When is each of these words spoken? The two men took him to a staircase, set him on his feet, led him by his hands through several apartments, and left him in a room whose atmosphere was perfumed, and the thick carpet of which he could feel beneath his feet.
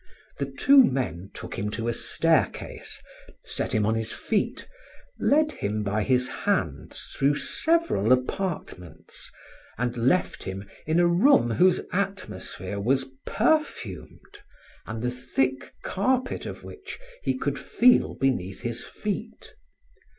The 0.39 0.47
two 0.47 0.79
men 0.83 1.29
took 1.31 1.59
him 1.59 1.69
to 1.77 1.87
a 1.87 1.93
staircase, 1.93 2.99
set 3.43 3.71
him 3.71 3.85
on 3.85 3.93
his 3.93 4.11
feet, 4.11 4.67
led 5.19 5.51
him 5.51 5.83
by 5.83 6.01
his 6.01 6.27
hands 6.27 7.07
through 7.15 7.35
several 7.35 8.11
apartments, 8.11 9.29
and 9.77 9.95
left 9.95 10.41
him 10.41 10.67
in 10.87 10.99
a 10.99 11.05
room 11.05 11.51
whose 11.51 11.81
atmosphere 11.93 12.79
was 12.79 13.09
perfumed, 13.27 14.39
and 14.87 15.03
the 15.03 15.11
thick 15.11 15.75
carpet 15.83 16.47
of 16.47 16.63
which 16.63 16.97
he 17.21 17.37
could 17.37 17.59
feel 17.59 18.15
beneath 18.15 18.61
his 18.61 18.83
feet. 18.83 19.53